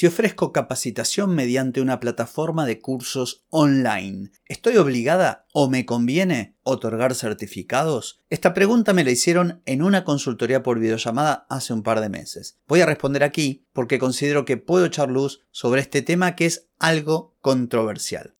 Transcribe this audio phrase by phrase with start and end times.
[0.00, 7.14] Si ofrezco capacitación mediante una plataforma de cursos online, ¿estoy obligada o me conviene otorgar
[7.14, 8.22] certificados?
[8.30, 12.56] Esta pregunta me la hicieron en una consultoría por videollamada hace un par de meses.
[12.66, 16.70] Voy a responder aquí porque considero que puedo echar luz sobre este tema que es
[16.78, 18.32] algo controversial.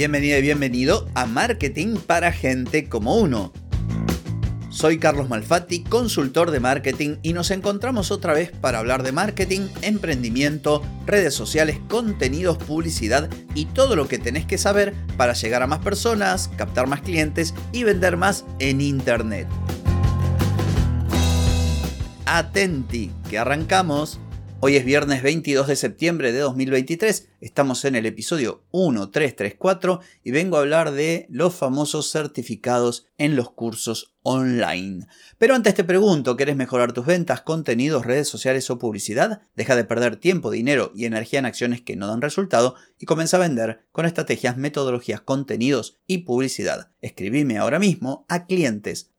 [0.00, 3.52] Bienvenida y bienvenido a Marketing para Gente como Uno.
[4.70, 9.68] Soy Carlos Malfatti, consultor de marketing y nos encontramos otra vez para hablar de marketing,
[9.82, 15.66] emprendimiento, redes sociales, contenidos, publicidad y todo lo que tenés que saber para llegar a
[15.66, 19.48] más personas, captar más clientes y vender más en Internet.
[22.24, 24.18] Atenti, que arrancamos.
[24.60, 30.56] Hoy es viernes 22 de septiembre de 2023, estamos en el episodio 1334 y vengo
[30.56, 35.06] a hablar de los famosos certificados en los cursos online.
[35.38, 39.42] Pero antes te pregunto, ¿querés mejorar tus ventas, contenidos, redes sociales o publicidad?
[39.56, 43.38] Deja de perder tiempo, dinero y energía en acciones que no dan resultado y comienza
[43.38, 46.90] a vender con estrategias, metodologías, contenidos y publicidad.
[47.00, 49.10] Escribime ahora mismo a clientes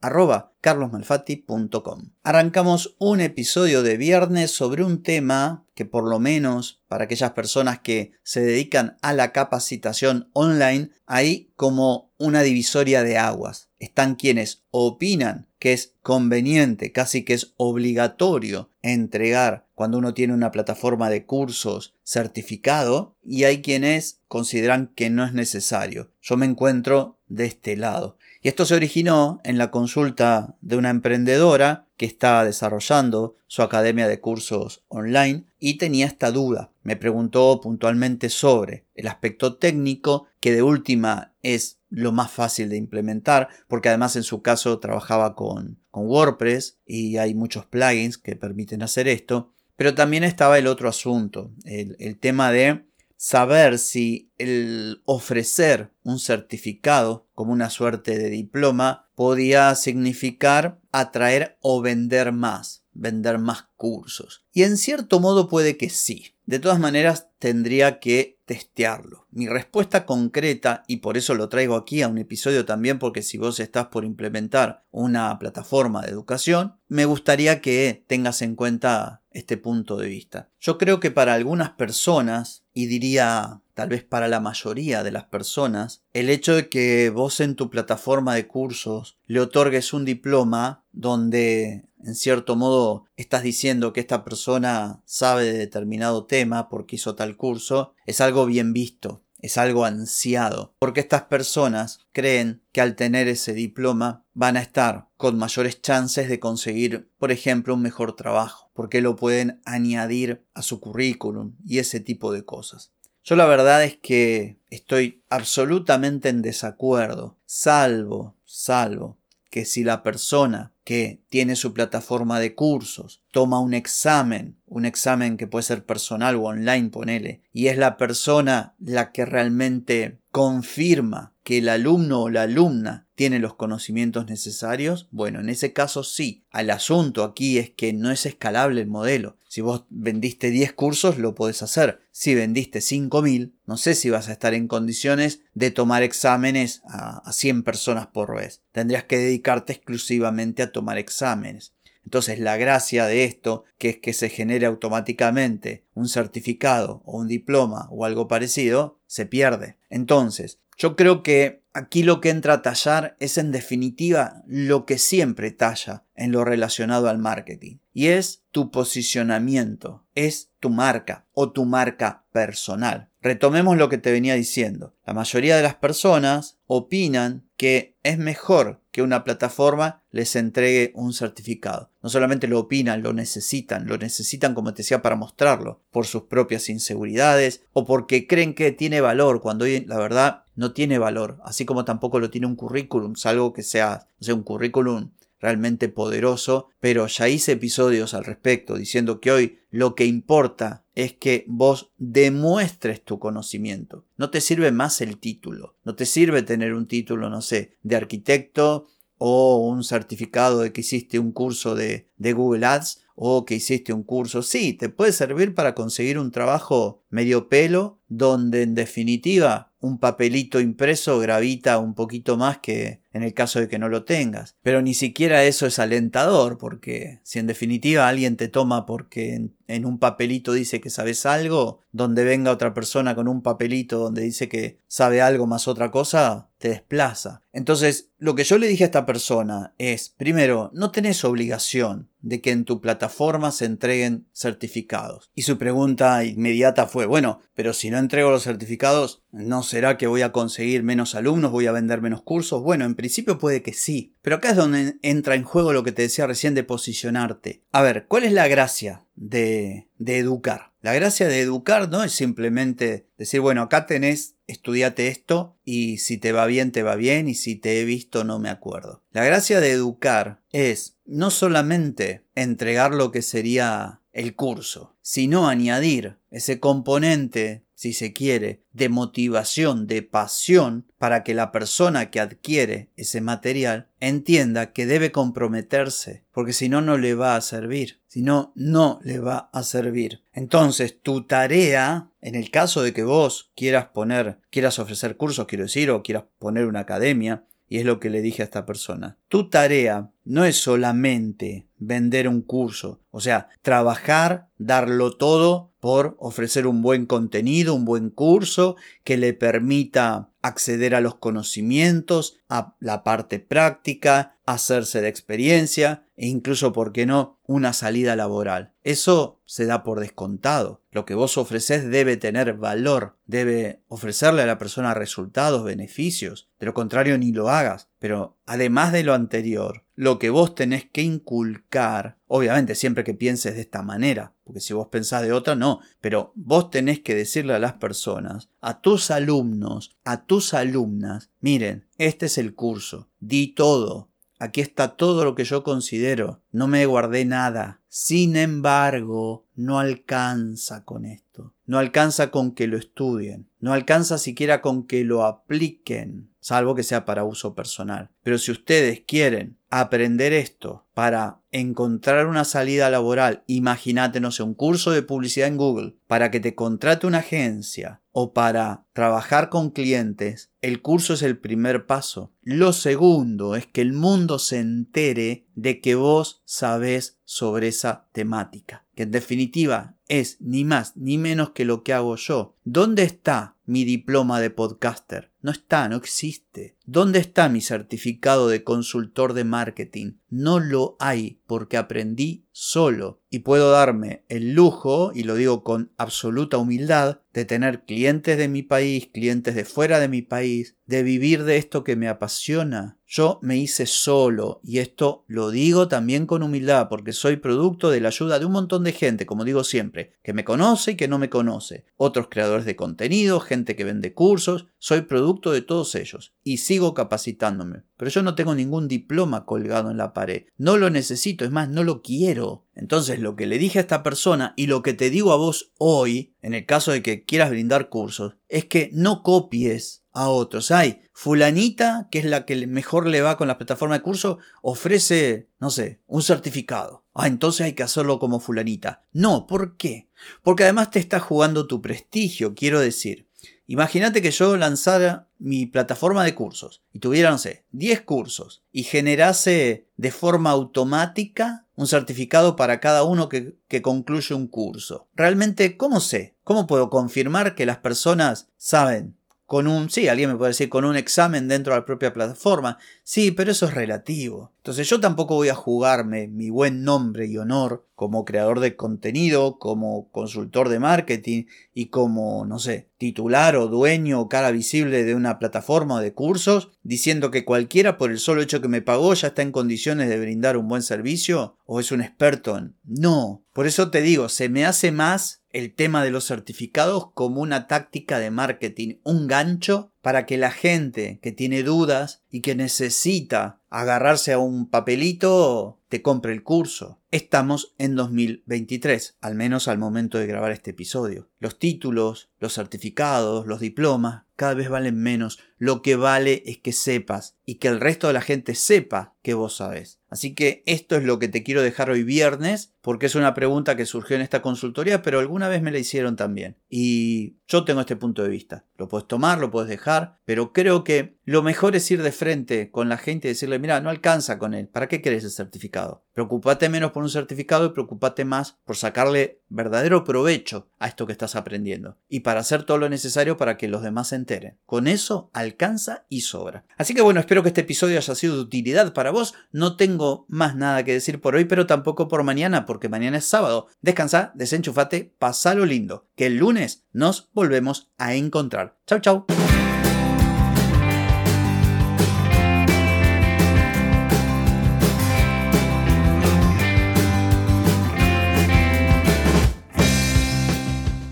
[0.61, 2.11] carlosmalfatti.com.
[2.23, 7.79] Arrancamos un episodio de viernes sobre un tema que por lo menos para aquellas personas
[7.79, 13.69] que se dedican a la capacitación online hay como una divisoria de aguas.
[13.79, 20.51] Están quienes opinan que es conveniente, casi que es obligatorio entregar cuando uno tiene una
[20.51, 26.11] plataforma de cursos certificado y hay quienes consideran que no es necesario.
[26.21, 28.19] Yo me encuentro de este lado.
[28.43, 34.07] Y esto se originó en la consulta de una emprendedora que estaba desarrollando su academia
[34.07, 36.71] de cursos online y tenía esta duda.
[36.81, 42.77] Me preguntó puntualmente sobre el aspecto técnico, que de última es lo más fácil de
[42.77, 48.35] implementar, porque además en su caso trabajaba con, con WordPress y hay muchos plugins que
[48.35, 49.53] permiten hacer esto.
[49.75, 52.83] Pero también estaba el otro asunto, el, el tema de
[53.15, 61.79] saber si el ofrecer un certificado como una suerte de diploma podía significar atraer o
[61.79, 64.47] vender más, vender más cursos.
[64.51, 66.33] Y en cierto modo puede que sí.
[66.47, 69.27] De todas maneras tendría que testearlo.
[69.29, 73.37] Mi respuesta concreta, y por eso lo traigo aquí a un episodio también, porque si
[73.37, 79.57] vos estás por implementar una plataforma de educación, me gustaría que tengas en cuenta este
[79.57, 80.49] punto de vista.
[80.59, 85.23] Yo creo que para algunas personas, y diría tal vez para la mayoría de las
[85.25, 90.83] personas, el hecho de que vos en tu plataforma de cursos le otorgues un diploma
[90.91, 97.15] donde en cierto modo estás diciendo que esta persona sabe de determinado tema porque hizo
[97.15, 102.95] tal curso, es algo bien visto, es algo ansiado, porque estas personas creen que al
[102.95, 108.15] tener ese diploma van a estar con mayores chances de conseguir, por ejemplo, un mejor
[108.15, 112.93] trabajo, porque lo pueden añadir a su currículum y ese tipo de cosas.
[113.23, 119.19] Yo la verdad es que estoy absolutamente en desacuerdo, salvo, salvo,
[119.51, 125.37] que si la persona que tiene su plataforma de cursos toma un examen, un examen
[125.37, 131.33] que puede ser personal o online, ponele, y es la persona la que realmente confirma
[131.43, 136.43] que el alumno o la alumna tiene los conocimientos necesarios, bueno, en ese caso sí.
[136.51, 139.37] Al asunto aquí es que no es escalable el modelo.
[139.47, 142.01] Si vos vendiste 10 cursos, lo podés hacer.
[142.11, 147.17] Si vendiste 5.000, no sé si vas a estar en condiciones de tomar exámenes a,
[147.19, 148.61] a 100 personas por vez.
[148.71, 151.73] Tendrías que dedicarte exclusivamente a tomar exámenes.
[152.03, 157.27] Entonces la gracia de esto, que es que se genere automáticamente un certificado o un
[157.27, 159.77] diploma o algo parecido, se pierde.
[159.89, 164.97] Entonces, yo creo que aquí lo que entra a tallar es en definitiva lo que
[164.97, 167.77] siempre talla en lo relacionado al marketing.
[167.93, 173.09] Y es tu posicionamiento, es tu marca o tu marca personal.
[173.21, 174.95] Retomemos lo que te venía diciendo.
[175.05, 181.13] La mayoría de las personas opinan que es mejor que una plataforma les entregue un
[181.13, 181.89] certificado.
[182.01, 186.23] No solamente lo opinan, lo necesitan, lo necesitan como te decía para mostrarlo, por sus
[186.23, 191.39] propias inseguridades o porque creen que tiene valor cuando hoy la verdad no tiene valor,
[191.43, 195.11] así como tampoco lo tiene un currículum, salvo que sea, sea un currículum
[195.41, 201.13] realmente poderoso, pero ya hice episodios al respecto diciendo que hoy lo que importa es
[201.13, 204.05] que vos demuestres tu conocimiento.
[204.17, 207.95] No te sirve más el título, no te sirve tener un título, no sé, de
[207.95, 213.93] arquitecto o un certificado de que hiciste un curso de, Google Ads o que hiciste
[213.93, 214.41] un curso.
[214.41, 220.59] Sí, te puede servir para conseguir un trabajo medio pelo donde en definitiva un papelito
[220.59, 224.55] impreso gravita un poquito más que en el caso de que no lo tengas.
[224.61, 229.85] Pero ni siquiera eso es alentador, porque si en definitiva alguien te toma porque en,
[229.85, 234.47] un papelito dice que sabes algo, donde venga otra persona con un papelito donde dice
[234.47, 237.41] que sabe algo más otra cosa, te desplaza.
[237.51, 242.39] Entonces, lo que yo le dije a esta persona es, primero, no tenés obligación de
[242.39, 245.31] que en tu plataforma se entreguen certificados.
[245.33, 250.07] Y su pregunta inmediata fue, bueno, pero si no entrego los certificados, ¿no será que
[250.07, 252.61] voy a conseguir menos alumnos, voy a vender menos cursos?
[252.61, 255.91] Bueno, en principio puede que sí, pero acá es donde entra en juego lo que
[255.91, 257.63] te decía recién de posicionarte.
[257.71, 260.71] A ver, ¿cuál es la gracia de, de educar?
[260.81, 266.17] La gracia de educar no es simplemente decir, bueno, acá tenés, estudiate esto y si
[266.17, 269.03] te va bien, te va bien y si te he visto, no me acuerdo.
[269.11, 276.17] La gracia de educar es no solamente entregar lo que sería el curso, sino añadir
[276.31, 282.91] ese componente si se quiere, de motivación, de pasión, para que la persona que adquiere
[282.95, 288.21] ese material entienda que debe comprometerse, porque si no, no le va a servir, si
[288.21, 290.21] no, no le va a servir.
[290.31, 295.63] Entonces, tu tarea, en el caso de que vos quieras poner, quieras ofrecer cursos, quiero
[295.63, 299.17] decir, o quieras poner una academia, y es lo que le dije a esta persona,
[299.27, 306.67] tu tarea no es solamente vender un curso, o sea, trabajar, darlo todo por ofrecer
[306.67, 313.03] un buen contenido, un buen curso que le permita acceder a los conocimientos, a la
[313.03, 318.73] parte práctica, hacerse de experiencia e incluso, ¿por qué no?, una salida laboral.
[318.83, 320.81] Eso se da por descontado.
[320.91, 326.49] Lo que vos ofreces debe tener valor, debe ofrecerle a la persona resultados, beneficios.
[326.59, 327.89] De lo contrario, ni lo hagas.
[327.99, 333.55] Pero además de lo anterior, lo que vos tenés que inculcar, obviamente siempre que pienses
[333.55, 337.53] de esta manera, porque si vos pensás de otra, no, pero vos tenés que decirle
[337.53, 343.53] a las personas, a tus alumnos, a tus alumnas, miren, este es el curso, di
[343.53, 344.10] todo,
[344.41, 347.79] aquí está todo lo que yo considero, no me guardé nada.
[347.87, 354.61] Sin embargo, no alcanza con esto, no alcanza con que lo estudien, no alcanza siquiera
[354.61, 358.09] con que lo apliquen salvo que sea para uso personal.
[358.23, 364.53] Pero si ustedes quieren aprender esto para encontrar una salida laboral, imagínate, no sé, un
[364.53, 369.71] curso de publicidad en Google, para que te contrate una agencia o para trabajar con
[369.71, 372.33] clientes, el curso es el primer paso.
[372.41, 378.85] Lo segundo es que el mundo se entere de que vos sabés sobre esa temática,
[378.93, 382.57] que en definitiva es ni más ni menos que lo que hago yo.
[382.65, 385.31] ¿Dónde está mi diploma de podcaster?
[385.41, 386.75] No está, no existe.
[386.85, 390.13] ¿Dónde está mi certificado de consultor de marketing?
[390.31, 395.91] No lo hay porque aprendí solo y puedo darme el lujo, y lo digo con
[395.97, 401.03] absoluta humildad, de tener clientes de mi país, clientes de fuera de mi país, de
[401.03, 402.99] vivir de esto que me apasiona.
[403.05, 407.99] Yo me hice solo y esto lo digo también con humildad porque soy producto de
[407.99, 411.07] la ayuda de un montón de gente, como digo siempre, que me conoce y que
[411.07, 415.95] no me conoce, otros creadores de contenido, gente que vende cursos, soy producto de todos
[415.95, 417.83] ellos y sigo capacitándome.
[418.01, 421.69] Pero yo no tengo ningún diploma colgado en la pared, no lo necesito, es más,
[421.69, 422.65] no lo quiero.
[422.73, 425.71] Entonces lo que le dije a esta persona y lo que te digo a vos
[425.77, 430.71] hoy, en el caso de que quieras brindar cursos, es que no copies a otros.
[430.71, 435.49] Hay fulanita, que es la que mejor le va con la plataforma de curso, ofrece,
[435.59, 437.05] no sé, un certificado.
[437.13, 439.03] Ah, entonces hay que hacerlo como fulanita.
[439.11, 440.09] No, ¿por qué?
[440.41, 443.27] Porque además te está jugando tu prestigio, quiero decir.
[443.67, 448.83] Imagínate que yo lanzara mi plataforma de cursos y tuviera, no sé, 10 cursos y
[448.83, 455.07] generase de forma automática un certificado para cada uno que, que, concluye un curso.
[455.15, 456.35] Realmente, ¿cómo sé?
[456.43, 459.15] ¿Cómo puedo confirmar que las personas saben
[459.51, 462.77] con un, sí, alguien me puede decir con un examen dentro de la propia plataforma,
[463.03, 464.53] sí, pero eso es relativo.
[464.61, 469.57] Entonces yo tampoco voy a jugarme mi buen nombre y honor como creador de contenido,
[469.57, 475.15] como consultor de marketing y como, no sé, titular o dueño o cara visible de
[475.15, 479.15] una plataforma o de cursos, diciendo que cualquiera por el solo hecho que me pagó
[479.15, 482.75] ya está en condiciones de brindar un buen servicio o es un experto en...
[482.83, 487.41] No, por eso te digo, se me hace más el tema de los certificados como
[487.41, 492.55] una táctica de marketing, un gancho para que la gente que tiene dudas y que
[492.55, 497.00] necesita agarrarse a un papelito te compre el curso.
[497.13, 501.29] Estamos en 2023, al menos al momento de grabar este episodio.
[501.39, 505.37] Los títulos, los certificados, los diplomas cada vez valen menos.
[505.59, 509.35] Lo que vale es que sepas y que el resto de la gente sepa que
[509.35, 509.99] vos sabes.
[510.09, 513.75] Así que esto es lo que te quiero dejar hoy viernes, porque es una pregunta
[513.75, 516.57] que surgió en esta consultoría, pero alguna vez me la hicieron también.
[516.69, 518.65] Y yo tengo este punto de vista.
[518.77, 522.71] Lo puedes tomar, lo puedes dejar, pero creo que lo mejor es ir de frente
[522.71, 524.67] con la gente y decirle, mira, no alcanza con él.
[524.67, 526.03] ¿Para qué querés el certificado?
[526.13, 531.11] Preocupate menos por un certificado y preocupate más por sacarle verdadero provecho a esto que
[531.11, 531.97] estás aprendiendo.
[532.09, 534.57] Y para hacer todo lo necesario para que los demás se enteren.
[534.65, 536.65] Con eso alcanza y sobra.
[536.77, 539.33] Así que bueno, espero que este episodio haya sido de utilidad para vos.
[539.51, 543.25] No tengo más nada que decir por hoy, pero tampoco por mañana, porque mañana es
[543.25, 543.67] sábado.
[543.81, 546.07] Descansa, desenchufate, pasalo lindo.
[546.15, 548.77] Que el lunes nos volvemos a encontrar.
[548.85, 549.25] Chau, chau.